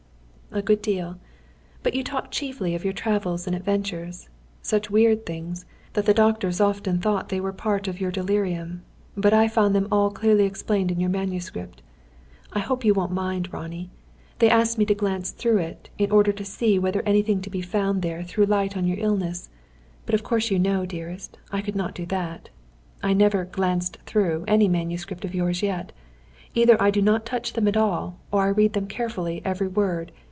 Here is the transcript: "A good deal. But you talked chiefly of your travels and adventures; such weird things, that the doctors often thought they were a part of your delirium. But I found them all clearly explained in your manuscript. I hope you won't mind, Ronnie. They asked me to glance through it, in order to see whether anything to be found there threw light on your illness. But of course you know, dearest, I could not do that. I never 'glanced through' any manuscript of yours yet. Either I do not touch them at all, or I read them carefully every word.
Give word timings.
"A 0.53 0.61
good 0.61 0.81
deal. 0.81 1.17
But 1.81 1.93
you 1.93 2.03
talked 2.03 2.33
chiefly 2.33 2.75
of 2.75 2.83
your 2.83 2.91
travels 2.91 3.47
and 3.47 3.55
adventures; 3.55 4.27
such 4.61 4.89
weird 4.91 5.25
things, 5.25 5.65
that 5.93 6.05
the 6.05 6.13
doctors 6.13 6.59
often 6.59 6.99
thought 6.99 7.29
they 7.29 7.39
were 7.39 7.51
a 7.55 7.63
part 7.63 7.87
of 7.87 8.01
your 8.01 8.11
delirium. 8.11 8.81
But 9.15 9.31
I 9.31 9.47
found 9.47 9.73
them 9.73 9.87
all 9.93 10.11
clearly 10.11 10.43
explained 10.43 10.91
in 10.91 10.99
your 10.99 11.09
manuscript. 11.09 11.81
I 12.51 12.59
hope 12.59 12.83
you 12.83 12.93
won't 12.93 13.13
mind, 13.13 13.53
Ronnie. 13.53 13.91
They 14.39 14.49
asked 14.49 14.77
me 14.77 14.83
to 14.87 14.93
glance 14.93 15.31
through 15.31 15.59
it, 15.59 15.89
in 15.97 16.11
order 16.11 16.33
to 16.33 16.43
see 16.43 16.77
whether 16.77 17.01
anything 17.03 17.39
to 17.43 17.49
be 17.49 17.61
found 17.61 18.01
there 18.01 18.21
threw 18.21 18.45
light 18.45 18.75
on 18.75 18.85
your 18.85 18.99
illness. 18.99 19.49
But 20.05 20.15
of 20.15 20.21
course 20.23 20.51
you 20.51 20.59
know, 20.59 20.85
dearest, 20.85 21.37
I 21.53 21.61
could 21.61 21.77
not 21.77 21.95
do 21.95 22.05
that. 22.07 22.49
I 23.01 23.13
never 23.13 23.45
'glanced 23.45 23.99
through' 24.05 24.43
any 24.49 24.67
manuscript 24.67 25.23
of 25.23 25.33
yours 25.33 25.63
yet. 25.63 25.93
Either 26.55 26.75
I 26.81 26.91
do 26.91 27.01
not 27.01 27.25
touch 27.25 27.53
them 27.53 27.69
at 27.69 27.77
all, 27.77 28.19
or 28.33 28.43
I 28.43 28.47
read 28.49 28.73
them 28.73 28.87
carefully 28.87 29.41
every 29.45 29.69
word. 29.69 30.11